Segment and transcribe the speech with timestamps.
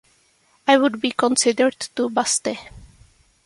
[0.67, 2.57] I would be considered too busty.